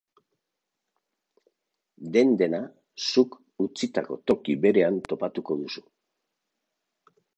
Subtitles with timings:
[2.15, 2.61] Den-dena
[3.13, 5.85] zuk utzitako toki berean topatuko duzu.